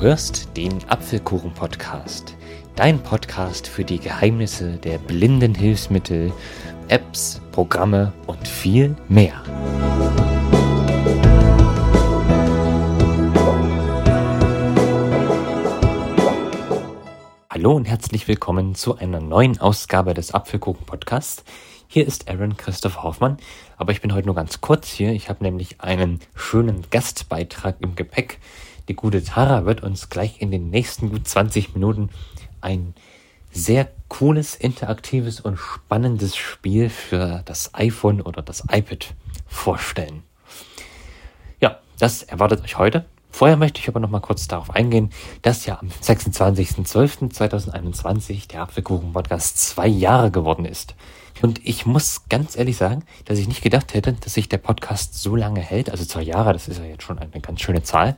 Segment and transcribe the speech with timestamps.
[0.00, 2.34] Du hörst den Apfelkuchen-Podcast,
[2.74, 6.32] dein Podcast für die Geheimnisse der blinden Hilfsmittel,
[6.88, 9.44] Apps, Programme und viel mehr.
[17.50, 21.44] Hallo und herzlich willkommen zu einer neuen Ausgabe des Apfelkuchen-Podcasts.
[21.88, 23.36] Hier ist Aaron Christoph Hoffmann,
[23.76, 25.12] aber ich bin heute nur ganz kurz hier.
[25.12, 28.38] Ich habe nämlich einen schönen Gastbeitrag im Gepäck.
[28.90, 32.10] Die gute Tara wird uns gleich in den nächsten gut 20 Minuten
[32.60, 32.94] ein
[33.52, 39.14] sehr cooles, interaktives und spannendes Spiel für das iPhone oder das iPad
[39.46, 40.24] vorstellen.
[41.60, 43.04] Ja, das erwartet euch heute.
[43.30, 45.10] Vorher möchte ich aber noch mal kurz darauf eingehen,
[45.42, 50.96] dass ja am 26.12.2021 der Apfelkuchen-Podcast zwei Jahre geworden ist.
[51.42, 55.14] Und ich muss ganz ehrlich sagen, dass ich nicht gedacht hätte, dass sich der Podcast
[55.14, 55.90] so lange hält.
[55.90, 58.16] Also zwei Jahre, das ist ja jetzt schon eine ganz schöne Zahl.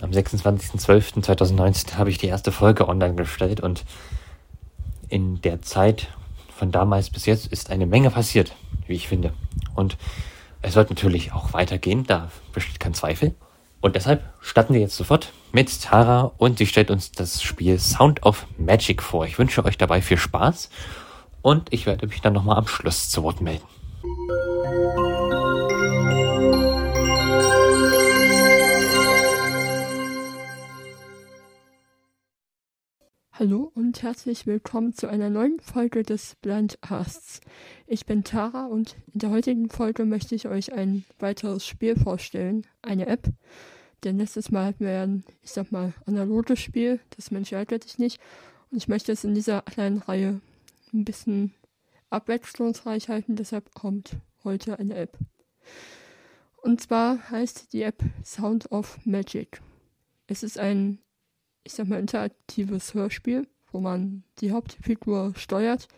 [0.00, 3.84] Am 26.12.2019 habe ich die erste Folge online gestellt und
[5.08, 6.08] in der Zeit
[6.56, 8.54] von damals bis jetzt ist eine Menge passiert,
[8.86, 9.32] wie ich finde.
[9.74, 9.96] Und
[10.62, 13.34] es wird natürlich auch weitergehen, da besteht kein Zweifel.
[13.80, 18.24] Und deshalb starten wir jetzt sofort mit Tara und sie stellt uns das Spiel Sound
[18.24, 19.24] of Magic vor.
[19.26, 20.68] Ich wünsche euch dabei viel Spaß
[21.42, 23.64] und ich werde mich dann nochmal am Schluss zu Wort melden.
[33.38, 37.40] Hallo und herzlich willkommen zu einer neuen Folge des Blindcasts.
[37.86, 42.66] Ich bin Tara und in der heutigen Folge möchte ich euch ein weiteres Spiel vorstellen,
[42.82, 43.28] eine App.
[44.02, 48.00] Denn letztes Mal hatten wir ein, ich sag mal, analoges Spiel, das Mensch ärgert dich
[48.00, 48.20] nicht.
[48.72, 50.40] Und ich möchte es in dieser kleinen Reihe
[50.92, 51.54] ein bisschen
[52.10, 55.16] abwechslungsreich halten, deshalb kommt heute eine App.
[56.56, 59.60] Und zwar heißt die App Sound of Magic.
[60.26, 60.98] Es ist ein
[61.64, 65.88] ich sag mal, interaktives Hörspiel, wo man die Hauptfigur steuert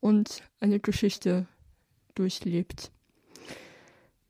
[0.00, 1.46] und eine Geschichte
[2.14, 2.90] durchlebt.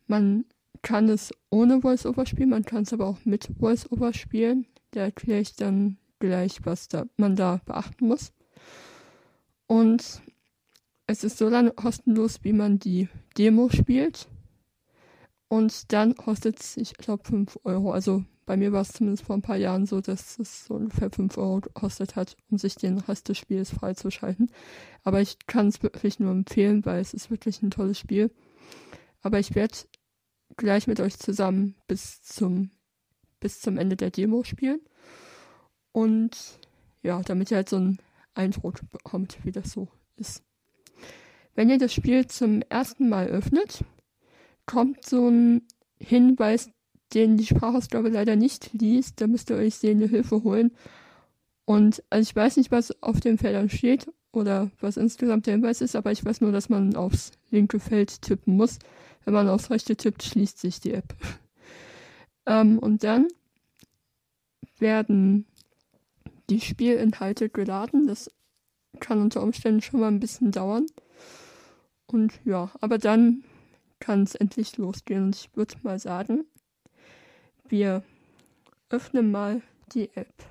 [0.07, 0.45] Man
[0.83, 4.67] kann es ohne Voice-Over spielen, man kann es aber auch mit Voice-Over spielen.
[4.91, 8.33] Da erkläre ich dann gleich, was da, man da beachten muss.
[9.67, 10.23] Und
[11.07, 14.29] es ist so lange kostenlos, wie man die Demo spielt.
[15.49, 17.93] Und dann kostet es, ich glaube, 5 Euro.
[17.93, 21.11] Also bei mir war es zumindest vor ein paar Jahren so, dass es so ungefähr
[21.11, 24.51] 5 Euro gekostet hat, um sich den Rest des Spiels freizuschalten.
[25.03, 28.31] Aber ich kann es wirklich nur empfehlen, weil es ist wirklich ein tolles Spiel.
[29.23, 29.75] Aber ich werde
[30.57, 32.71] gleich mit euch zusammen bis zum,
[33.41, 34.81] bis zum Ende der Demo spielen.
[35.93, 36.37] Und
[37.03, 37.99] ja, damit ihr halt so einen
[38.35, 40.43] Eindruck bekommt, wie das so ist.
[41.55, 43.85] Wenn ihr das Spiel zum ersten Mal öffnet,
[44.67, 45.63] kommt so ein
[45.99, 46.71] Hinweis
[47.15, 50.73] den die Sprachausgabe leider nicht liest, da müsst ihr euch sehende Hilfe holen.
[51.65, 55.81] Und also ich weiß nicht, was auf den Feldern steht oder was insgesamt der Hinweis
[55.81, 58.79] ist, aber ich weiß nur, dass man aufs linke Feld tippen muss.
[59.25, 61.15] Wenn man aufs rechte tippt, schließt sich die App.
[62.47, 63.29] ähm, und dann
[64.79, 65.47] werden
[66.51, 68.07] die Spielinhalte geladen.
[68.07, 68.31] Das
[69.01, 70.87] kann unter Umständen schon mal ein bisschen dauern.
[72.07, 73.45] Und ja, aber dann
[73.99, 75.25] kann es endlich losgehen.
[75.25, 76.45] Und ich würde mal sagen,
[77.75, 78.05] wir
[78.89, 79.61] öffnen mal
[79.93, 80.45] die App.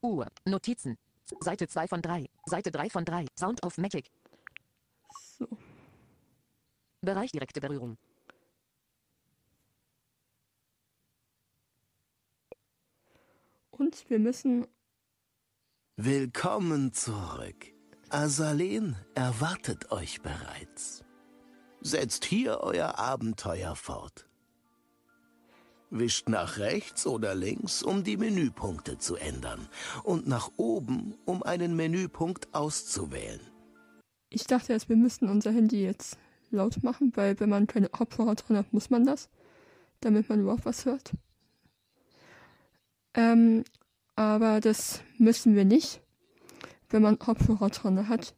[0.00, 0.96] Uhr, Notizen.
[1.40, 2.30] Seite 2 von 3.
[2.46, 3.26] Seite 3 von 3.
[3.36, 4.12] Sound of Magic.
[5.10, 5.48] So.
[7.00, 7.98] Bereich direkte Berührung.
[13.72, 14.68] Und wir müssen.
[15.96, 17.72] Willkommen zurück.
[18.08, 21.02] Azalen erwartet euch bereits.
[21.80, 24.28] Setzt hier euer Abenteuer fort.
[25.92, 29.68] Wischt nach rechts oder links, um die Menüpunkte zu ändern.
[30.02, 33.40] Und nach oben, um einen Menüpunkt auszuwählen.
[34.30, 36.16] Ich dachte erst, wir müssten unser Handy jetzt
[36.50, 39.28] laut machen, weil wenn man keine Kopfhörer drin hat, muss man das,
[40.00, 41.12] damit man überhaupt was hört.
[43.12, 43.64] Ähm,
[44.16, 46.00] aber das müssen wir nicht,
[46.88, 48.34] wenn man Kopfhörer drin hat.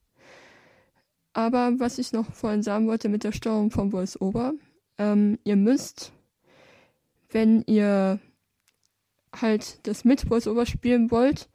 [1.33, 4.55] Aber was ich noch vorhin sagen wollte mit der Steuerung vom VoiceOver,
[4.99, 6.12] ähm, ihr müsst
[7.35, 8.21] wenn ihr
[9.35, 11.49] halt das mit VoiceOver spielen wollt,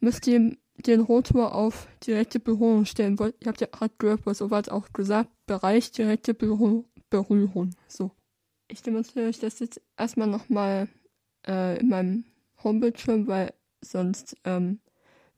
[0.00, 3.16] müsst ihr den Rotor auf direkte Berührung stellen.
[3.18, 6.86] Ihr habt ja gerade gehört, VoiceOver hat auch gesagt, Bereich direkte Berührung.
[7.10, 7.70] Berührung.
[7.86, 8.10] So.
[8.66, 10.88] Ich demonstriere euch das jetzt erstmal nochmal
[11.46, 12.24] äh, in meinem
[12.64, 13.52] Homebildschirm, weil
[13.82, 14.80] sonst ähm,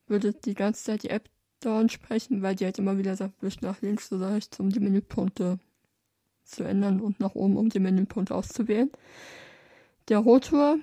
[0.07, 1.29] würde die ganze Zeit die App
[1.61, 4.81] dauernd sprechen, weil die halt immer wieder sagt, wisch nach links oder rechts, um die
[4.81, 5.59] Menüpunkte
[6.45, 8.91] zu ändern und nach oben, um die Menüpunkte auszuwählen.
[10.09, 10.79] Der Rotor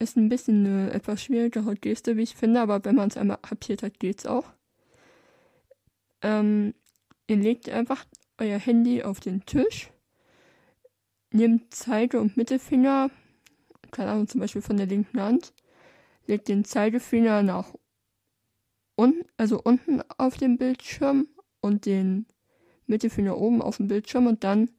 [0.00, 3.38] ist ein bisschen eine etwas schwierigere Geste, wie ich finde, aber wenn man es einmal
[3.38, 4.52] kapiert hat, geht's auch.
[6.20, 6.74] Ähm,
[7.28, 8.04] ihr legt einfach
[8.38, 9.90] euer Handy auf den Tisch,
[11.30, 13.10] nehmt Zeige- und Mittelfinger,
[13.92, 15.52] keine Ahnung, zum Beispiel von der linken Hand,
[16.26, 17.72] legt den Zeigefinger nach
[18.96, 21.28] unten, also unten auf dem Bildschirm
[21.60, 22.26] und den
[22.86, 24.70] Mittelfinger oben auf dem Bildschirm und dann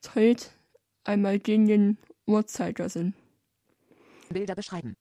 [0.00, 0.52] dreht
[1.04, 3.14] einmal gegen den Uhrzeigersinn.
[4.30, 4.96] Bilder beschreiben.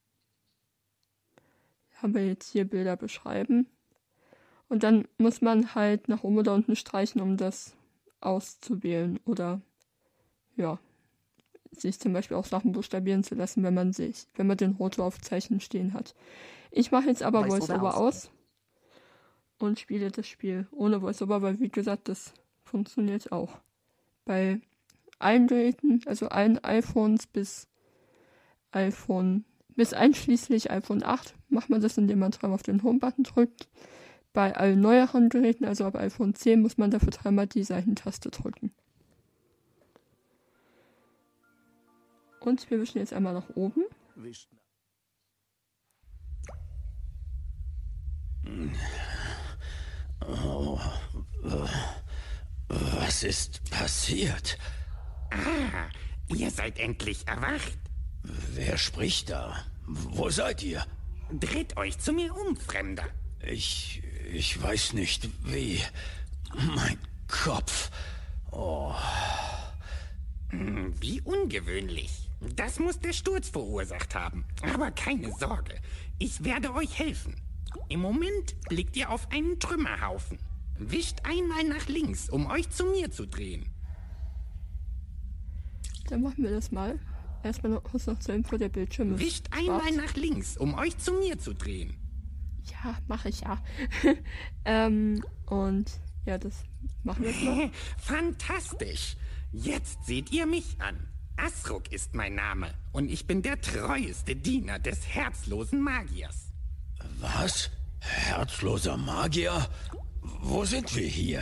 [1.95, 3.67] Haben wir jetzt hier Bilder beschreiben.
[4.69, 7.75] Und dann muss man halt nach oben oder unten streichen, um das
[8.21, 9.61] auszuwählen oder
[10.55, 10.79] ja,
[11.71, 15.05] sich zum Beispiel auch Sachen buchstabieren zu lassen, wenn man sich, wenn man den Rotor
[15.05, 16.15] auf Zeichen stehen hat.
[16.71, 18.31] Ich mache jetzt aber Voice-over VoiceOver aus
[19.59, 22.33] und spiele das Spiel ohne VoiceOver, weil wie gesagt, das
[22.63, 23.59] funktioniert auch.
[24.25, 24.61] Bei
[25.19, 27.67] allen Geräten, also allen iPhones bis
[28.75, 33.67] iPhone, bis einschließlich iPhone 8, macht man das, indem man dreimal auf den Home-Button drückt.
[34.33, 38.71] Bei allen neueren Geräten, also ab iPhone 10, muss man dafür dreimal die Seitentaste drücken.
[42.39, 43.83] Und wir wischen jetzt einmal nach oben.
[44.15, 44.49] Wischt
[52.67, 54.57] Was ist passiert?
[55.31, 55.89] Ah,
[56.33, 57.77] ihr seid endlich erwacht.
[58.23, 59.55] Wer spricht da?
[59.85, 60.85] Wo seid ihr?
[61.31, 63.05] Dreht euch zu mir um, Fremder.
[63.45, 64.01] Ich.
[64.31, 65.81] ich weiß nicht wie.
[66.75, 66.97] Mein
[67.27, 67.89] Kopf.
[70.49, 72.29] Hm, Wie ungewöhnlich.
[72.55, 74.45] Das muss der Sturz verursacht haben.
[74.73, 75.79] Aber keine Sorge,
[76.19, 77.35] ich werde euch helfen.
[77.89, 80.37] Im Moment blickt ihr auf einen Trümmerhaufen.
[80.77, 83.69] Wischt einmal nach links, um euch zu mir zu drehen.
[86.09, 86.99] Dann machen wir das mal.
[87.43, 89.19] Erstmal noch kurz noch zur Info der Bildschirm.
[89.19, 91.93] Wischt einmal nach links, um euch zu mir zu drehen.
[92.71, 93.61] Ja, mache ich ja.
[94.65, 95.91] ähm, und
[96.25, 96.63] ja, das
[97.03, 97.69] machen wir jetzt mal.
[97.97, 99.17] Fantastisch.
[99.51, 100.95] Jetzt seht ihr mich an.
[101.35, 106.51] Asruk ist mein Name und ich bin der treueste Diener des herzlosen Magiers.
[107.19, 107.71] Was?
[107.99, 109.67] Herzloser Magier?
[110.21, 111.41] Wo sind wir hier?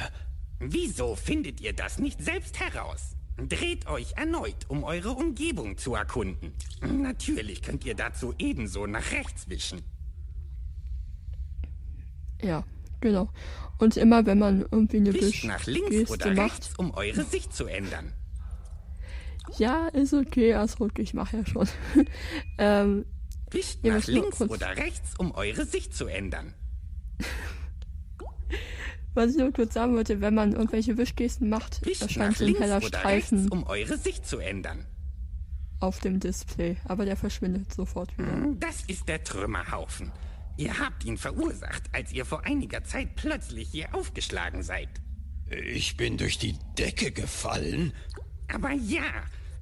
[0.59, 3.15] Wieso findet ihr das nicht selbst heraus?
[3.49, 6.53] Dreht euch erneut, um eure Umgebung zu erkunden.
[6.81, 9.81] Natürlich könnt ihr dazu ebenso nach rechts wischen.
[12.41, 12.63] Ja,
[12.99, 13.29] genau.
[13.77, 16.51] Und immer wenn man irgendwie eine Wischt nach links Geste oder macht.
[16.51, 18.13] rechts, um eure Sicht zu ändern.
[19.57, 21.67] Ja, ist okay, Asruk, ich mache ja schon.
[22.57, 23.05] ähm,
[23.49, 26.53] Wischt nach links oder rechts, um eure Sicht zu ändern.
[29.13, 32.55] was ich nur kurz sagen wollte, wenn man irgendwelche Wischgesten macht, Wischt erscheint so ein
[32.55, 34.85] heller Streifen rechts, um eure Sicht zu ändern.
[35.79, 36.77] auf dem Display.
[36.85, 38.55] Aber der verschwindet sofort wieder.
[38.59, 40.11] Das ist der Trümmerhaufen.
[40.57, 44.89] Ihr habt ihn verursacht, als ihr vor einiger Zeit plötzlich hier aufgeschlagen seid.
[45.49, 47.93] Ich bin durch die Decke gefallen.
[48.53, 49.01] Aber ja,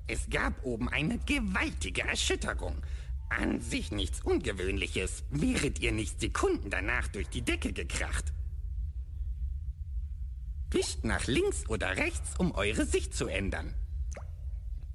[0.08, 2.76] es gab oben eine gewaltige Erschütterung.
[3.30, 8.34] An sich nichts Ungewöhnliches, wäret ihr nicht Sekunden danach durch die Decke gekracht.
[10.72, 13.74] Wischt nach links oder rechts, um eure Sicht zu ändern.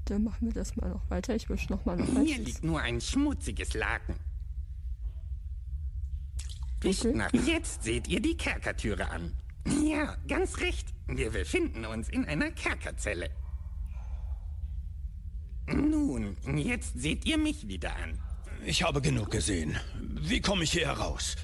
[0.05, 1.35] Dann machen wir das mal noch weiter.
[1.35, 2.45] Ich wische nochmal nach Hier rechts.
[2.45, 4.17] liegt nur ein schmutziges Laken.
[6.81, 7.17] Wischt Okay.
[7.17, 9.33] nach jetzt seht ihr die Kerkertüre an.
[9.83, 10.89] Ja, ganz recht.
[11.07, 13.31] Wir befinden uns in einer Kerkerzelle.
[15.67, 18.19] Nun, jetzt seht ihr mich wieder an.
[18.67, 19.77] Ich habe genug gesehen.
[20.21, 21.37] Wie komme ich hier heraus?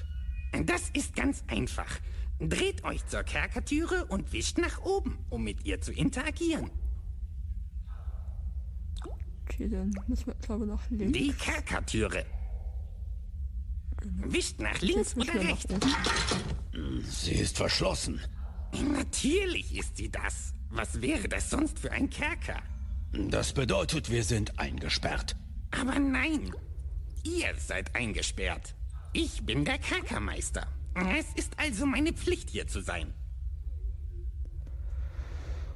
[0.65, 1.87] Das ist ganz einfach.
[2.41, 6.71] Dreht euch zur Kerkertüre und wischt nach oben, um mit ihr zu interagieren.
[9.43, 11.17] Okay, dann müssen wir, glaube ich, nach links.
[11.17, 12.25] Die Kerkertüre.
[14.03, 15.67] Wischt nach links oder rechts.
[17.03, 18.19] Sie ist verschlossen.
[18.91, 20.53] Natürlich ist sie das.
[20.71, 22.59] Was wäre das sonst für ein Kerker?
[23.11, 25.35] Das bedeutet, wir sind eingesperrt.
[25.71, 26.55] Aber nein,
[27.23, 28.73] ihr seid eingesperrt.
[29.13, 30.65] Ich bin der Kerkermeister.
[30.95, 33.13] Es ist also meine Pflicht, hier zu sein.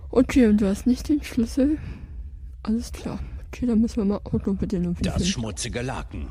[0.10, 1.78] Okay, und du hast nicht den Schlüssel.
[2.64, 3.20] Alles klar.
[3.48, 5.30] Okay, dann müssen wir mal Autobedienung Das finden.
[5.30, 6.30] schmutzige Laken.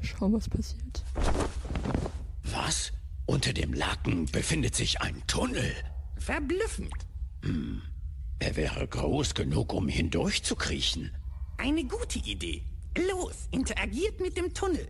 [0.00, 1.04] Schauen, was passiert.
[2.44, 2.92] Was?
[3.26, 5.72] Unter dem Laken befindet sich ein Tunnel.
[6.18, 6.92] Verblüffend.
[8.38, 11.10] Er wäre groß genug, um hindurchzukriechen.
[11.58, 12.62] Eine gute Idee.
[13.08, 14.88] Los, interagiert mit dem Tunnel.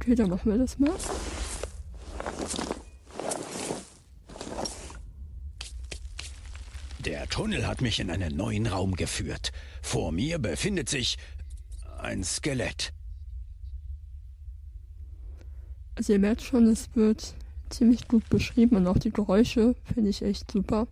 [0.00, 0.92] Okay, dann machen wir das mal.
[7.04, 9.52] Der Tunnel hat mich in einen neuen Raum geführt.
[9.82, 11.18] Vor mir befindet sich
[11.98, 12.92] ein Skelett.
[15.96, 17.34] Also ihr merkt schon, es wird
[17.70, 20.88] ziemlich gut beschrieben und auch die Geräusche finde ich echt super.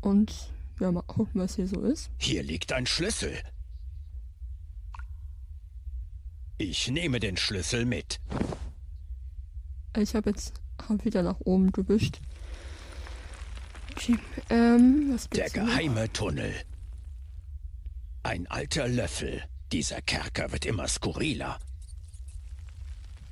[0.00, 0.32] Und
[0.80, 2.10] ja, mal gucken, was hier so ist.
[2.18, 3.38] Hier liegt ein Schlüssel.
[6.58, 8.18] Ich nehme den Schlüssel mit.
[9.96, 10.54] Ich habe jetzt
[10.88, 12.20] hab wieder nach oben gewischt.
[14.50, 15.68] Ähm, was Der hier noch?
[15.70, 16.54] geheime Tunnel.
[18.22, 19.42] Ein alter Löffel.
[19.72, 21.58] Dieser Kerker wird immer skurriler.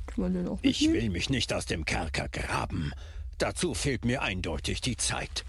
[0.07, 2.93] Kann man den auch Ich will mich nicht aus dem Kerker graben.
[3.39, 5.45] Dazu fehlt mir eindeutig die Zeit.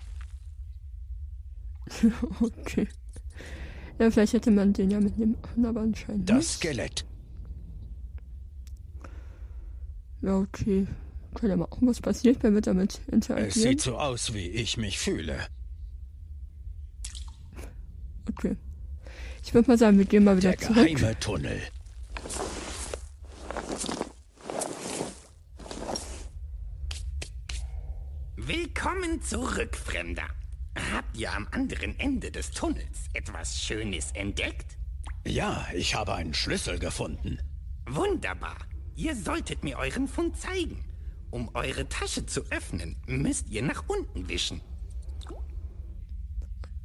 [2.42, 2.88] Okay.
[4.00, 6.56] Ja, vielleicht hätte man den ja mitnehmen können, aber anscheinend Das.
[6.56, 7.06] Skelett.
[10.26, 10.88] Ja, okay.
[11.36, 13.52] Kann ja mal auch was passiert, wenn wir damit Es interagieren.
[13.52, 15.46] sieht so aus, wie ich mich fühle.
[18.30, 18.56] Okay.
[19.44, 20.76] Ich würde mal sagen, wir gehen mal wieder Der zurück.
[20.88, 21.62] geheime Tunnel.
[28.36, 30.28] Willkommen zurück, Fremder.
[30.94, 34.78] Habt ihr am anderen Ende des Tunnels etwas Schönes entdeckt?
[35.26, 37.40] Ja, ich habe einen Schlüssel gefunden.
[37.88, 38.58] Wunderbar.
[38.96, 40.84] Ihr solltet mir euren Fund zeigen.
[41.32, 44.62] Um eure Tasche zu öffnen, müsst ihr nach unten wischen.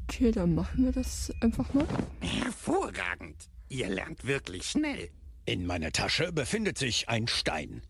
[0.09, 1.87] Okay, dann machen wir das einfach mal.
[2.21, 3.49] Hervorragend.
[3.69, 5.09] Ihr lernt wirklich schnell.
[5.47, 7.83] In meiner Tasche befindet sich ein Stein.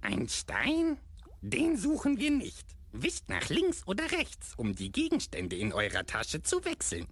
[0.00, 0.98] Ein Stein?
[1.40, 2.66] Den suchen wir nicht.
[2.92, 7.06] Wischt nach links oder rechts, um die Gegenstände in eurer Tasche zu wechseln.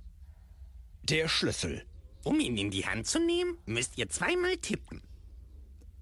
[1.04, 1.84] Der Schlüssel.
[2.24, 5.02] Um ihn in die Hand zu nehmen, müsst ihr zweimal tippen.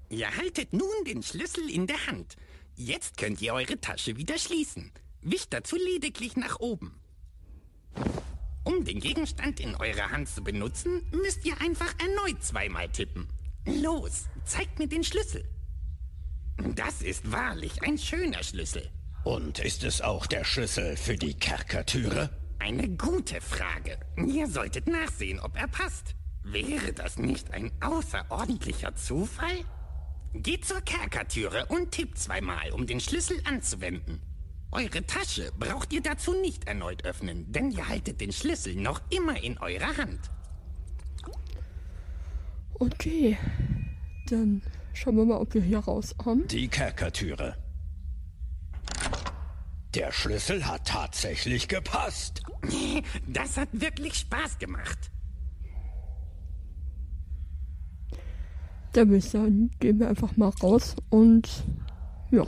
[0.09, 2.37] Ihr haltet nun den Schlüssel in der Hand.
[2.77, 4.93] Jetzt könnt ihr eure Tasche wieder schließen.
[5.23, 7.01] Wischt dazu lediglich nach oben.
[8.65, 13.29] Um den Gegenstand in eurer Hand zu benutzen, müsst ihr einfach erneut zweimal tippen.
[13.65, 15.45] Los, zeigt mir den Schlüssel.
[16.75, 18.91] Das ist wahrlich ein schöner Schlüssel.
[19.25, 22.31] Und ist es auch der Schlüssel für die Kerkertüre?
[22.59, 23.99] Eine gute Frage.
[24.17, 26.15] Ihr solltet nachsehen, ob er passt.
[26.45, 29.65] Wäre das nicht ein außerordentlicher Zufall?
[30.35, 34.21] Geht zur Kerkertüre und tippt zweimal, um den Schlüssel anzuwenden.
[34.71, 39.43] Eure Tasche braucht ihr dazu nicht erneut öffnen, denn ihr haltet den Schlüssel noch immer
[39.43, 40.21] in eurer Hand.
[42.75, 43.39] Okay.
[44.29, 46.47] Dann schauen wir mal, ob wir hier rauskommen.
[46.49, 47.57] Die Kerkertüre.
[49.95, 52.43] Der Schlüssel hat tatsächlich gepasst.
[53.27, 55.11] Das hat wirklich Spaß gemacht.
[58.97, 61.47] Da würde ich sagen, gehen wir einfach mal raus und
[62.31, 62.47] ja.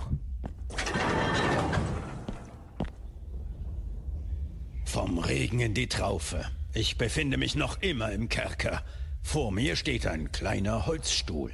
[4.86, 6.46] Vom Regen in die Traufe.
[6.72, 8.82] Ich befinde mich noch immer im Kerker.
[9.22, 11.52] Vor mir steht ein kleiner Holzstuhl.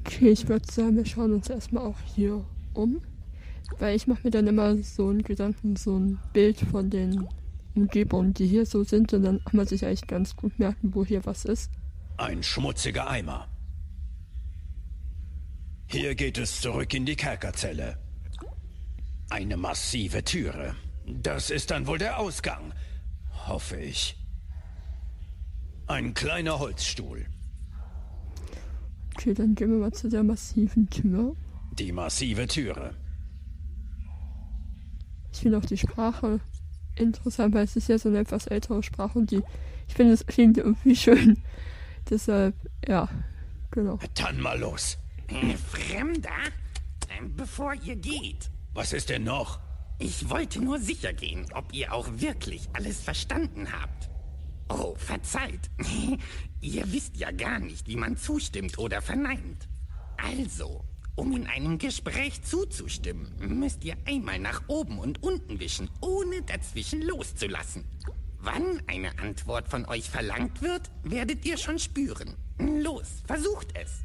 [0.00, 3.00] Okay, ich würde sagen, wir schauen uns erstmal auch hier um.
[3.78, 7.28] Weil ich mache mir dann immer so einen Gedanken, so ein Bild von den
[7.74, 9.12] Umgebungen, die hier so sind.
[9.12, 11.70] Und dann kann man sich eigentlich ganz gut merken, wo hier was ist.
[12.16, 13.48] Ein schmutziger Eimer.
[15.86, 17.98] Hier geht es zurück in die Kerkerzelle.
[19.30, 20.74] Eine massive Türe.
[21.06, 22.72] Das ist dann wohl der Ausgang.
[23.46, 24.16] Hoffe ich.
[25.86, 27.26] Ein kleiner Holzstuhl.
[29.14, 31.36] Okay, dann gehen wir mal zu der massiven Tür.
[31.78, 32.94] Die massive Türe.
[35.32, 36.40] Ich finde auch die Sprache
[36.96, 39.42] interessant, weil es ist ja so eine etwas ältere Sprache und die,
[39.88, 41.42] ich finde, es klingt irgendwie schön.
[42.10, 42.54] Deshalb,
[42.86, 43.08] ja,
[43.70, 43.98] genau.
[44.14, 44.98] Dann mal los.
[45.28, 46.30] Äh, Fremder?
[47.36, 49.60] Bevor ihr geht, Was ist denn noch?
[49.98, 54.10] Ich wollte nur sicher gehen, ob ihr auch wirklich alles verstanden habt.
[54.68, 55.70] Oh, verzeiht.
[56.60, 59.68] ihr wisst ja gar nicht, wie man zustimmt oder verneint.
[60.16, 60.84] Also,
[61.16, 67.02] um in einem Gespräch zuzustimmen, müsst ihr einmal nach oben und unten wischen, ohne dazwischen
[67.02, 67.84] loszulassen.
[68.40, 72.34] Wann eine Antwort von euch verlangt wird, werdet ihr schon spüren.
[72.58, 74.00] Los, versucht es.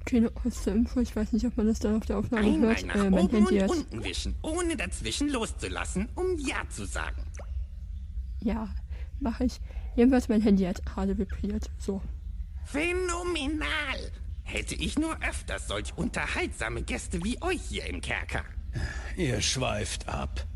[0.00, 1.00] Okay, noch was zur Info.
[1.00, 2.86] Ich weiß nicht, ob man das dann auf der Aufnahme Einmal hört.
[2.86, 3.70] nach Äh, mein oben Handy und hat.
[3.70, 7.22] unten wischen, ohne dazwischen loszulassen, um Ja zu sagen.
[8.42, 8.68] Ja,
[9.20, 9.60] mache ich.
[9.96, 11.70] Jedenfalls mein Handy hat gerade vibriert.
[11.78, 12.02] So.
[12.64, 13.68] Phänomenal!
[14.44, 18.44] Hätte ich nur öfters solch unterhaltsame Gäste wie euch hier im Kerker.
[19.16, 20.46] Ihr schweift ab.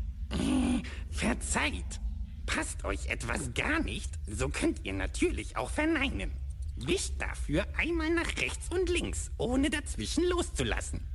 [1.09, 1.99] Verzeiht!
[2.45, 6.31] Passt euch etwas gar nicht, so könnt ihr natürlich auch verneinen.
[6.77, 11.07] Wischt dafür einmal nach rechts und links, ohne dazwischen loszulassen.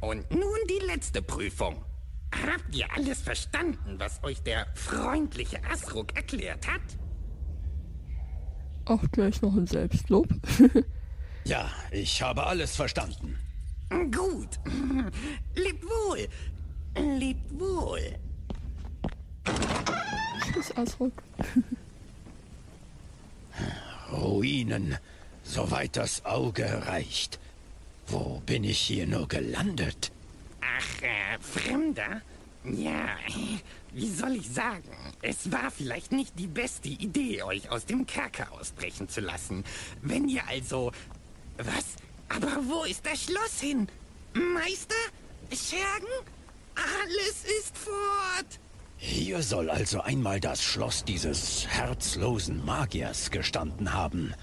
[0.00, 1.84] Und nun die letzte Prüfung.
[2.32, 6.80] Habt ihr alles verstanden, was euch der freundliche Asruk erklärt hat?
[8.84, 10.28] Auch gleich noch ein Selbstlob.
[11.44, 13.38] Ja, ich habe alles verstanden.
[13.88, 14.60] Gut.
[15.54, 16.28] Lebt wohl.
[16.96, 18.16] Lebt wohl.
[20.52, 21.12] Tschüss, Asrock.
[24.12, 24.96] Ruinen,
[25.42, 27.38] soweit das Auge reicht.
[28.06, 30.12] Wo bin ich hier nur gelandet?
[30.60, 32.20] Ach, äh, Fremder?
[32.64, 33.16] Ja,
[33.92, 34.90] wie soll ich sagen?
[35.22, 39.64] Es war vielleicht nicht die beste Idee, euch aus dem Kerker ausbrechen zu lassen.
[40.02, 40.92] Wenn ihr also...
[41.58, 41.96] Was?
[42.28, 43.88] Aber wo ist das Schloss hin?
[44.32, 44.94] Meister?
[45.52, 46.06] Schergen?
[46.74, 48.60] Alles ist fort!
[48.96, 54.34] Hier soll also einmal das Schloss dieses herzlosen Magiers gestanden haben.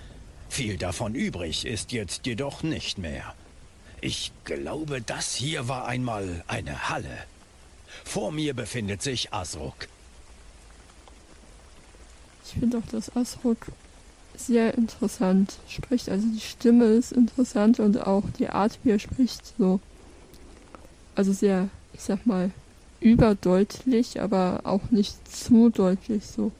[0.49, 3.35] Viel davon übrig ist jetzt jedoch nicht mehr.
[4.01, 7.17] Ich glaube, das hier war einmal eine Halle.
[8.03, 9.87] Vor mir befindet sich Asruk.
[12.45, 13.57] Ich finde auch, dass Asrock
[14.37, 16.09] sehr interessant spricht.
[16.09, 19.79] Also die Stimme ist interessant und auch die Art, wie er spricht, so.
[21.15, 22.51] Also sehr, ich sag mal,
[22.99, 26.51] überdeutlich, aber auch nicht zu deutlich so.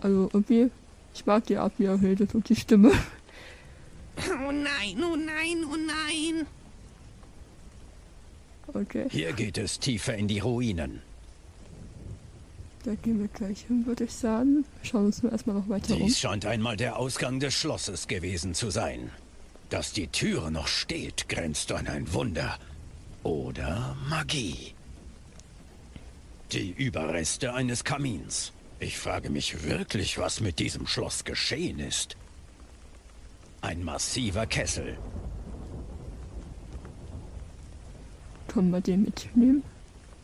[0.00, 0.70] Also irgendwie,
[1.14, 2.92] ich mag die Art, wie er redet und die Stimme.
[4.18, 6.46] Oh nein, oh nein, oh nein!
[8.74, 11.00] Okay, Hier geht es tiefer in die Ruinen.
[12.84, 14.64] da gehen wir gleich hin, würde ich sagen.
[14.82, 16.02] Schauen uns nur erstmal noch weiter um.
[16.06, 19.10] Dies scheint einmal der Ausgang des Schlosses gewesen zu sein.
[19.70, 22.58] Dass die Türe noch steht, grenzt an ein Wunder.
[23.24, 24.74] Oder Magie.
[26.52, 28.52] Die Überreste eines Kamins.
[28.78, 32.16] Ich frage mich wirklich, was mit diesem Schloss geschehen ist.
[33.62, 34.96] Ein massiver Kessel.
[38.56, 39.62] Können wir den mitnehmen?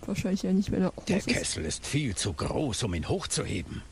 [0.07, 1.37] Wahrscheinlich ja nicht, wenn er Der groß ist.
[1.37, 3.83] Kessel ist viel zu groß, um ihn hochzuheben.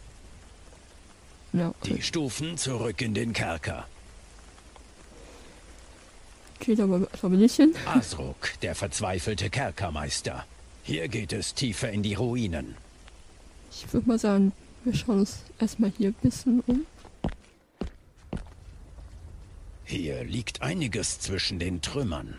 [1.52, 1.96] Ja, okay.
[1.96, 3.86] Die Stufen zurück in den Kerker.
[6.58, 7.74] Okay, da wollen wir erstmal nicht hin.
[7.84, 10.46] Asruk, der verzweifelte Kerkermeister.
[10.84, 12.76] Hier geht es tiefer in die Ruinen.
[13.70, 14.52] Ich würde mal sagen,
[14.84, 16.86] wir schauen uns erstmal hier ein bisschen um.
[19.84, 22.38] Hier liegt einiges zwischen den Trümmern.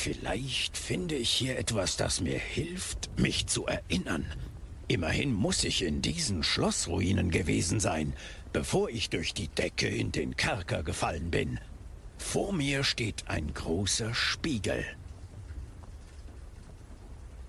[0.00, 4.24] Vielleicht finde ich hier etwas, das mir hilft, mich zu erinnern.
[4.86, 8.12] Immerhin muss ich in diesen Schlossruinen gewesen sein,
[8.52, 11.58] bevor ich durch die Decke in den Kerker gefallen bin.
[12.16, 14.84] Vor mir steht ein großer Spiegel.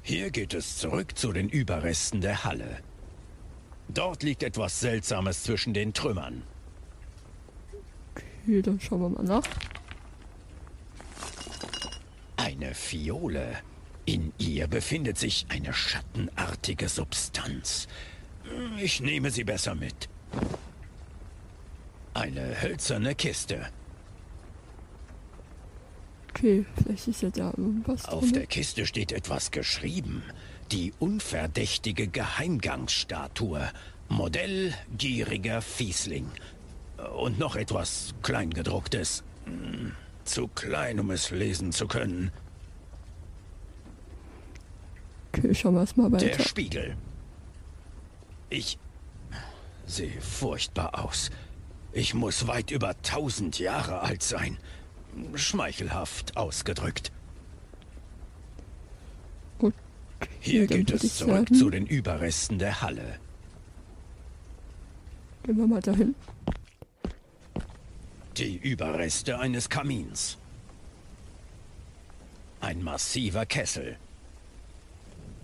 [0.01, 2.79] Hier geht es zurück zu den Überresten der Halle.
[3.89, 6.41] Dort liegt etwas Seltsames zwischen den Trümmern.
[8.41, 9.43] Okay, dann schauen wir mal nach.
[12.49, 13.59] Eine Fiole.
[14.05, 17.87] In ihr befindet sich eine schattenartige Substanz.
[18.81, 20.09] Ich nehme sie besser mit.
[22.15, 23.67] Eine hölzerne Kiste.
[26.29, 28.33] Okay, vielleicht ist ja da irgendwas Auf drin.
[28.33, 30.23] der Kiste steht etwas geschrieben.
[30.71, 33.69] Die unverdächtige Geheimgangsstatue.
[34.07, 36.25] Modell gieriger Fiesling.
[37.15, 39.23] Und noch etwas Kleingedrucktes.
[40.29, 42.31] Zu klein, um es lesen zu können.
[45.33, 46.43] Okay, schauen wir erstmal Der weiter.
[46.43, 46.95] Spiegel.
[48.51, 48.77] Ich
[49.87, 51.31] sehe furchtbar aus.
[51.93, 54.59] Ich muss weit über tausend Jahre alt sein.
[55.33, 57.11] Schmeichelhaft ausgedrückt.
[59.57, 59.73] Okay,
[60.41, 63.17] Hier geht es zurück sagen, zu den Überresten der Halle.
[65.41, 66.13] Gehen wir mal dahin.
[68.39, 70.37] Die Überreste eines Kamins.
[72.61, 73.97] Ein massiver Kessel.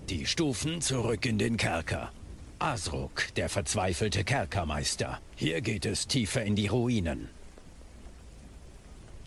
[0.08, 2.14] Die Stufen zurück in den Kerker.
[2.58, 5.20] Asruk, der verzweifelte Kerkermeister.
[5.36, 7.28] Hier geht es tiefer in die Ruinen.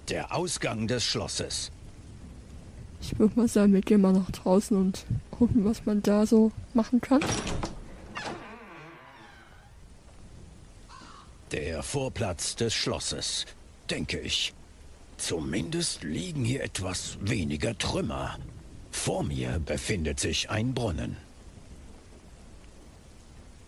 [0.08, 1.70] Der Ausgang des Schlosses.
[3.02, 6.52] Ich würde mal sagen, wir gehen mal nach draußen und gucken, was man da so
[6.72, 7.20] machen kann.
[11.52, 13.46] Der Vorplatz des Schlosses,
[13.90, 14.52] denke ich.
[15.16, 18.38] Zumindest liegen hier etwas weniger Trümmer.
[18.90, 21.16] Vor mir befindet sich ein Brunnen.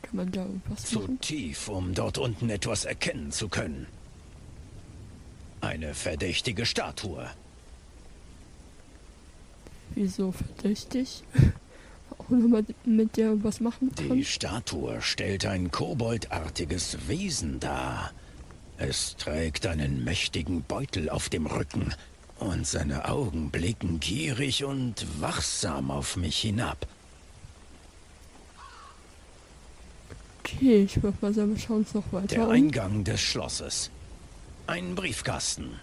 [0.02, 1.20] Kann man da irgendwas Zu machen?
[1.20, 3.86] tief, um dort unten etwas erkennen zu können.
[5.60, 7.28] Eine verdächtige Statue.
[9.94, 11.22] Wieso verdächtig?
[12.18, 14.24] Auch nochmal mit der was machen Die kann?
[14.24, 18.12] Statue stellt ein koboldartiges Wesen dar.
[18.80, 21.94] Es trägt einen mächtigen Beutel auf dem Rücken
[22.38, 26.86] Und seine Augen blicken gierig und wachsam auf mich hinab.
[30.38, 32.52] Okay, ich würde mal sagen, wir schauen uns noch weiter Der um.
[32.52, 33.90] Eingang des Schlosses.
[34.66, 35.78] Ein Briefkasten.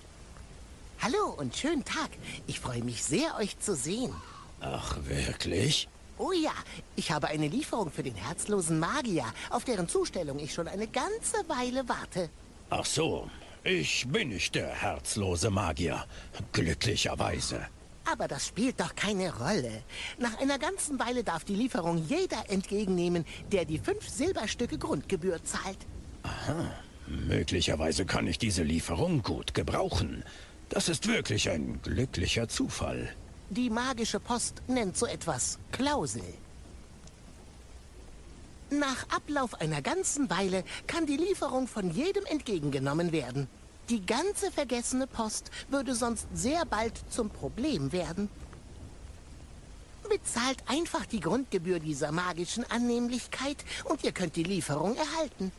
[0.99, 2.09] Hallo und schönen Tag.
[2.47, 4.11] Ich freue mich sehr, euch zu sehen.
[4.59, 5.87] Ach, wirklich?
[6.17, 6.53] Oh ja,
[6.95, 11.37] ich habe eine Lieferung für den herzlosen Magier, auf deren Zustellung ich schon eine ganze
[11.47, 12.31] Weile warte.
[12.69, 13.29] Ach so,
[13.63, 16.05] ich bin nicht der herzlose Magier.
[16.51, 17.65] Glücklicherweise.
[18.11, 19.83] Aber das spielt doch keine Rolle.
[20.17, 25.77] Nach einer ganzen Weile darf die Lieferung jeder entgegennehmen, der die fünf Silberstücke Grundgebühr zahlt.
[27.07, 30.23] Möglicherweise kann ich diese Lieferung gut gebrauchen.
[30.69, 33.09] Das ist wirklich ein glücklicher Zufall.
[33.49, 36.23] Die magische Post nennt so etwas Klausel.
[38.69, 43.47] Nach Ablauf einer ganzen Weile kann die Lieferung von jedem entgegengenommen werden.
[43.89, 48.29] Die ganze vergessene Post würde sonst sehr bald zum Problem werden.
[50.09, 55.51] Bezahlt einfach die Grundgebühr dieser magischen Annehmlichkeit und ihr könnt die Lieferung erhalten.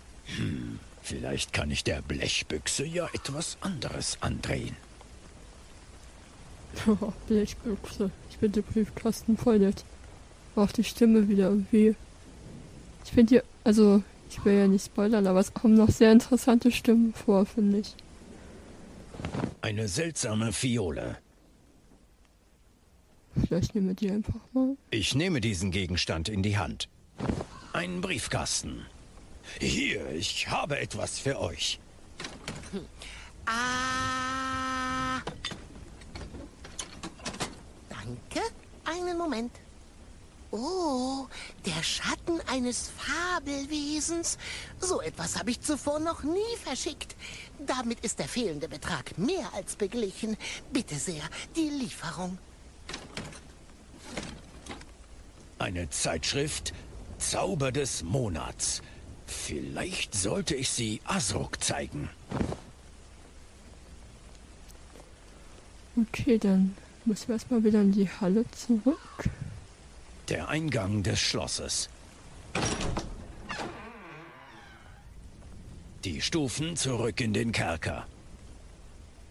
[1.02, 4.76] Vielleicht kann ich der Blechbüchse ja etwas anderes andrehen.
[7.28, 8.10] Blechbüchse.
[8.30, 9.84] Ich bin der Briefkasten voll nett.
[10.56, 11.94] Auch die Stimme wieder irgendwie.
[13.04, 16.70] Ich finde hier, also, ich will ja nicht spoilern, aber es kommen noch sehr interessante
[16.70, 17.94] Stimmen vor, finde ich.
[19.60, 21.18] Eine seltsame Fiole.
[23.46, 24.76] Vielleicht nehmen wir die einfach mal.
[24.90, 26.88] Ich nehme diesen Gegenstand in die Hand.
[27.72, 28.86] Ein Briefkasten.
[29.60, 31.78] Hier, ich habe etwas für euch.
[33.46, 35.20] Ah.
[37.88, 38.46] Danke.
[38.84, 39.52] Einen Moment.
[40.50, 41.26] Oh,
[41.66, 44.38] der Schatten eines Fabelwesens.
[44.80, 47.16] So etwas habe ich zuvor noch nie verschickt.
[47.66, 50.36] Damit ist der fehlende Betrag mehr als beglichen.
[50.72, 51.22] Bitte sehr,
[51.54, 52.38] die Lieferung.
[55.58, 56.72] Eine Zeitschrift
[57.18, 58.80] Zauber des Monats.
[59.26, 62.08] Vielleicht sollte ich sie Asruk zeigen.
[65.96, 69.28] Okay, dann müssen wir erstmal wieder in die Halle zurück.
[70.28, 71.88] Der Eingang des Schlosses.
[76.04, 78.06] Die Stufen zurück in den Kerker.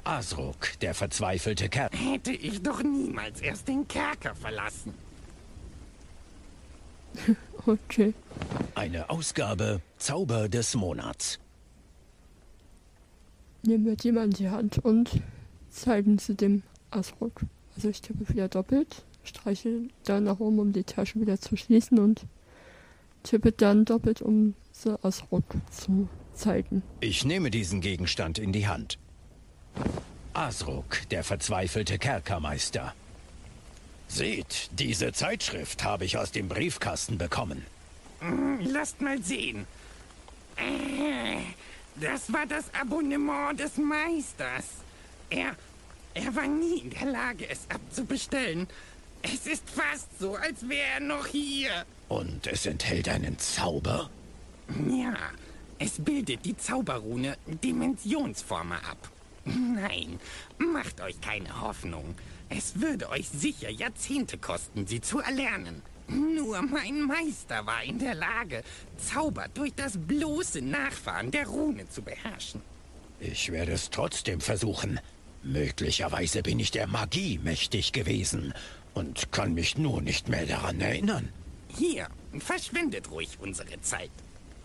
[0.04, 1.96] Asruk, der verzweifelte Kerker.
[1.96, 4.94] Hätte ich doch niemals erst den Kerker verlassen.
[7.66, 8.14] Okay.
[8.76, 11.38] Eine Ausgabe Zauber des Monats.
[13.64, 15.22] Nehmen wir die mal in die Hand und
[15.70, 17.42] zeigen sie dem Asrock.
[17.76, 22.00] Also ich tippe wieder doppelt, streiche dann nach oben, um die Tasche wieder zu schließen
[22.00, 22.26] und
[23.24, 26.84] tippe dann doppelt, um sie Asrock zu zeigen.
[27.00, 28.98] Ich nehme diesen Gegenstand in die Hand.
[30.34, 32.94] Asruk, der verzweifelte Kerkermeister.
[34.08, 37.66] Seht, diese Zeitschrift habe ich aus dem Briefkasten bekommen.
[38.20, 39.66] Hm, Lasst mal sehen.
[42.00, 44.66] Das war das Abonnement des Meisters.
[45.30, 45.56] Er,
[46.14, 48.68] er war nie in der Lage, es abzubestellen.
[49.22, 51.86] Es ist fast so, als wäre er noch hier.
[52.08, 54.10] Und es enthält einen Zauber?
[54.90, 55.16] Ja,
[55.80, 59.10] es bildet die Zauberrune Dimensionsformer ab.
[59.46, 60.20] Nein,
[60.58, 62.16] macht euch keine Hoffnung.
[62.50, 65.82] Es würde euch sicher Jahrzehnte kosten, sie zu erlernen.
[66.08, 68.64] Nur mein Meister war in der Lage,
[68.98, 72.62] Zauber durch das bloße Nachfahren der Rune zu beherrschen.
[73.20, 75.00] Ich werde es trotzdem versuchen.
[75.44, 78.54] Möglicherweise bin ich der Magie mächtig gewesen
[78.98, 81.30] und kann mich nur nicht mehr daran erinnern.
[81.68, 82.08] Hier,
[82.40, 84.10] verschwendet ruhig unsere Zeit.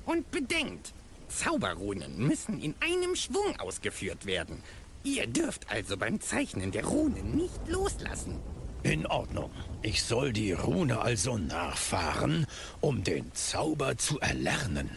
[0.06, 0.94] Und bedenkt,
[1.28, 4.62] Zauberrunen müssen in einem Schwung ausgeführt werden.
[5.04, 8.38] Ihr dürft also beim Zeichnen der Runen nicht loslassen.
[8.82, 9.50] In Ordnung.
[9.82, 12.46] Ich soll die Rune also nachfahren,
[12.80, 14.90] um den Zauber zu erlernen.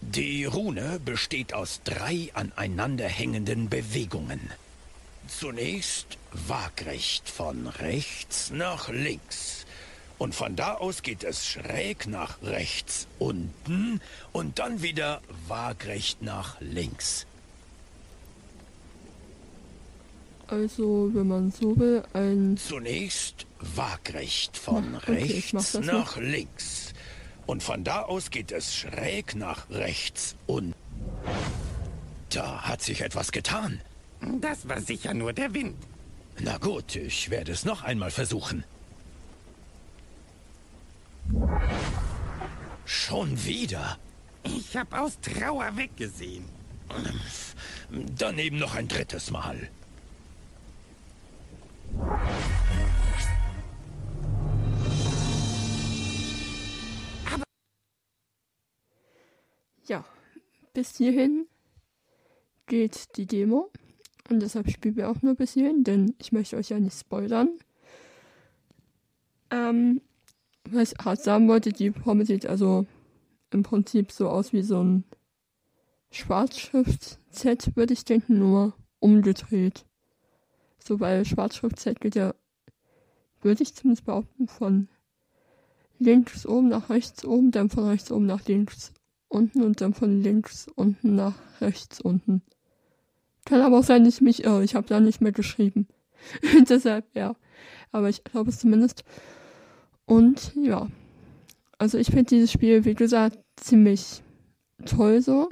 [0.00, 4.40] Die Rune besteht aus drei aneinanderhängenden Bewegungen.
[5.28, 9.66] Zunächst waagrecht von rechts nach links.
[10.16, 14.00] Und von da aus geht es schräg nach rechts unten
[14.32, 17.26] und dann wieder waagrecht nach links.
[20.48, 26.94] Also, wenn man so will, ein Zunächst waagrecht von Ja, okay, rechts nach links.
[27.46, 30.74] Und von da aus geht es schräg nach rechts und...
[32.30, 33.80] Da hat sich etwas getan.
[34.20, 35.76] Das war sicher nur der Wind.
[36.40, 38.64] Na gut, ich werde es noch einmal versuchen.
[42.84, 43.98] Schon wieder?
[44.44, 46.44] Ich habe aus Trauer weggesehen.
[48.16, 49.68] Daneben noch ein drittes Mal.
[57.32, 57.44] Aber
[59.84, 60.04] ja,
[60.72, 61.46] bis hierhin
[62.66, 63.70] geht die Demo.
[64.28, 67.48] Und deshalb spielen wir auch nur bis hierhin, denn ich möchte euch ja nicht spoilern.
[69.50, 70.02] Ähm,
[70.64, 72.86] was ich halt sagen wollte, die Formel sieht also
[73.50, 75.04] im Prinzip so aus wie so ein
[76.10, 79.86] Schwarzschrift-Set, würde ich denken, nur umgedreht.
[80.84, 82.34] So, weil Schwarzschrift-Set geht ja,
[83.40, 84.88] würde ich zumindest behaupten, von
[85.98, 88.92] links oben nach rechts oben, dann von rechts oben nach links
[89.28, 92.42] unten und dann von links unten nach rechts unten.
[93.48, 94.62] Kann aber auch sein, dass ich mich irre.
[94.62, 95.88] Ich habe da nicht mehr geschrieben.
[96.68, 97.34] Deshalb, ja.
[97.92, 99.04] Aber ich glaube es zumindest.
[100.04, 100.88] Und ja.
[101.78, 104.22] Also ich finde dieses Spiel, wie gesagt, ziemlich
[104.84, 105.48] toll so.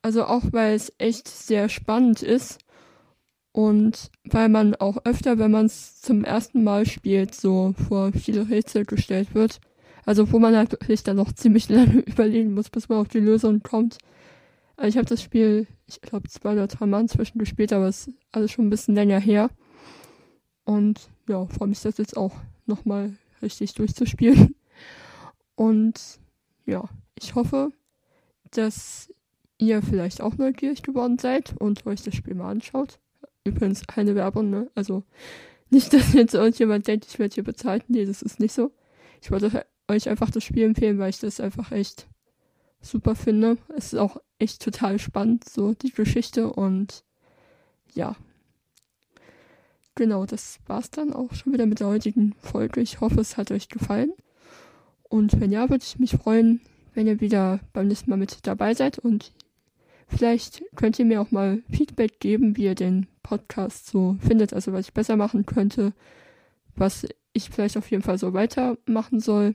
[0.00, 2.60] Also auch weil es echt sehr spannend ist.
[3.52, 8.48] Und weil man auch öfter, wenn man es zum ersten Mal spielt, so vor viele
[8.48, 9.60] Rätsel gestellt wird.
[10.06, 13.20] Also wo man halt wirklich dann noch ziemlich lange überlegen muss, bis man auf die
[13.20, 13.98] Lösung kommt.
[14.82, 18.08] Also ich habe das Spiel, ich glaube, zwei oder drei Mal inzwischen gespielt, aber es
[18.08, 19.48] ist alles schon ein bisschen länger her.
[20.64, 22.34] Und ja, freue mich das jetzt auch
[22.66, 24.56] nochmal richtig durchzuspielen.
[25.54, 26.18] Und
[26.66, 27.70] ja, ich hoffe,
[28.50, 29.08] dass
[29.56, 32.98] ihr vielleicht auch neugierig geworden seid und euch das Spiel mal anschaut.
[33.44, 34.68] Übrigens keine Werbung, ne?
[34.74, 35.04] Also
[35.70, 37.84] nicht, dass jetzt irgendjemand denkt, ich werde hier bezahlt.
[37.86, 38.72] Nee, das ist nicht so.
[39.20, 42.08] Ich wollte euch einfach das Spiel empfehlen, weil ich das einfach echt
[42.80, 43.58] super finde.
[43.76, 47.04] Es ist auch echt total spannend, so die Geschichte und
[47.94, 48.16] ja.
[49.94, 52.80] Genau, das war's dann auch schon wieder mit der heutigen Folge.
[52.80, 54.12] Ich hoffe, es hat euch gefallen.
[55.02, 56.60] Und wenn ja, würde ich mich freuen,
[56.94, 59.32] wenn ihr wieder beim nächsten Mal mit dabei seid und
[60.14, 64.72] Vielleicht könnt ihr mir auch mal Feedback geben, wie ihr den Podcast so findet, also
[64.72, 65.94] was ich besser machen könnte,
[66.76, 69.54] was ich vielleicht auf jeden Fall so weitermachen soll.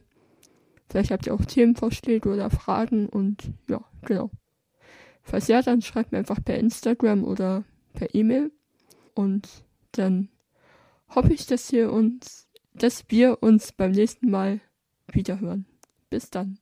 [0.89, 4.31] Vielleicht habt ihr auch Themenvorschläge oder Fragen und ja, genau.
[5.29, 8.49] Falls ja, dann schreibt mir einfach per Instagram oder per E-Mail
[9.13, 9.49] und
[9.91, 10.29] dann
[11.09, 14.61] hoffe ich, dass wir uns, dass wir uns beim nächsten Mal
[15.11, 15.65] wiederhören.
[16.09, 16.59] Bis dann.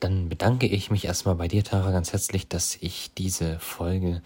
[0.00, 4.22] Dann bedanke ich mich erstmal bei dir, Tara, ganz herzlich, dass ich diese Folge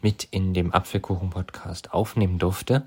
[0.00, 2.86] mit in dem Apfelkuchen-Podcast aufnehmen durfte.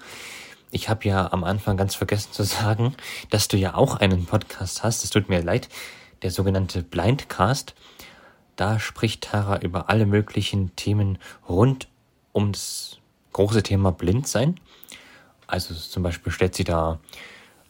[0.69, 2.95] Ich habe ja am Anfang ganz vergessen zu sagen,
[3.29, 5.03] dass du ja auch einen Podcast hast.
[5.03, 5.69] Es tut mir leid,
[6.23, 7.73] der sogenannte Blindcast.
[8.57, 11.87] Da spricht Tara über alle möglichen Themen rund
[12.35, 12.99] ums
[13.31, 14.59] große Thema Blindsein.
[15.45, 16.99] Also zum Beispiel stellt sie da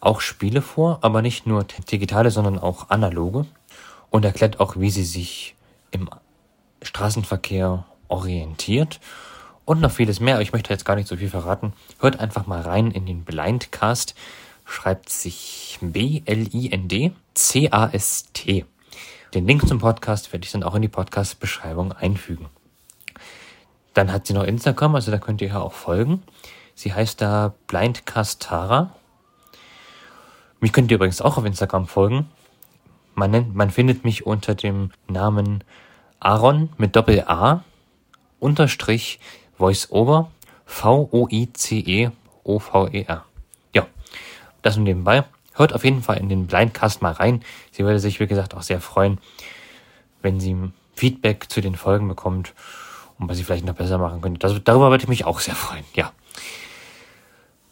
[0.00, 3.46] auch Spiele vor, aber nicht nur digitale, sondern auch analoge
[4.10, 5.54] und erklärt auch, wie sie sich
[5.92, 6.10] im
[6.82, 8.98] Straßenverkehr orientiert
[9.68, 10.40] und noch vieles mehr.
[10.40, 11.74] Ich möchte jetzt gar nicht so viel verraten.
[12.00, 14.14] Hört einfach mal rein in den Blindcast.
[14.64, 16.24] Schreibt sich B-L-I-N-D-C-A-S-T.
[19.34, 22.46] Den Link zum Podcast werde ich dann auch in die Podcast-Beschreibung einfügen.
[23.92, 26.22] Dann hat sie noch Instagram, also da könnt ihr ja auch folgen.
[26.74, 28.94] Sie heißt da Blindcastara.
[30.60, 32.30] Mich könnt ihr übrigens auch auf Instagram folgen.
[33.14, 35.62] Man, nennt, man findet mich unter dem Namen
[36.20, 37.64] Aaron mit Doppel A
[38.40, 39.20] unterstrich
[39.58, 40.30] VoiceOver
[40.68, 42.14] V-O-I-C-E-O-V-E-R.
[43.74, 43.86] Ja,
[44.62, 45.24] das und nebenbei.
[45.54, 47.42] Hört auf jeden Fall in den Blindcast mal rein.
[47.72, 49.18] Sie würde sich, wie gesagt, auch sehr freuen,
[50.22, 50.56] wenn sie
[50.94, 52.54] Feedback zu den Folgen bekommt
[53.18, 54.38] und was sie vielleicht noch besser machen könnte.
[54.38, 55.84] Das, darüber würde ich mich auch sehr freuen.
[55.94, 56.12] Ja.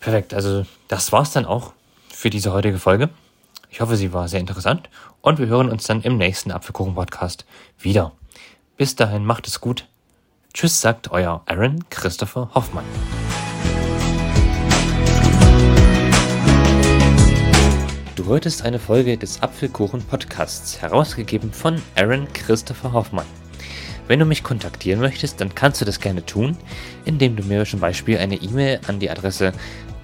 [0.01, 0.35] Perfekt.
[0.35, 1.75] Also, das war's dann auch
[2.11, 3.11] für diese heutige Folge.
[3.70, 4.88] Ich hoffe, sie war sehr interessant
[5.20, 7.44] und wir hören uns dann im nächsten Apfelkuchen-Podcast
[7.79, 8.12] wieder.
[8.77, 9.87] Bis dahin, macht es gut.
[10.57, 12.87] Tschüss, sagt euer Aaron Christopher Hoffmann.
[18.14, 23.27] Du hörtest eine Folge des Apfelkuchen-Podcasts, herausgegeben von Aaron Christopher Hoffmann.
[24.09, 26.57] Wenn du mich kontaktieren möchtest, dann kannst du das gerne tun,
[27.05, 29.53] indem du mir zum Beispiel eine E-Mail an die Adresse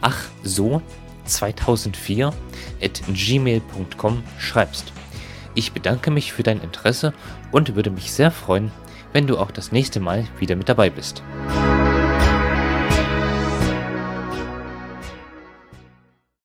[0.03, 0.83] achso
[1.25, 2.31] 2004
[2.83, 4.93] at gmail.com schreibst.
[5.55, 7.15] Ich bedanke mich für dein Interesse
[7.53, 8.71] und würde mich sehr freuen,
[9.13, 11.23] wenn du auch das nächste Mal wieder mit dabei bist.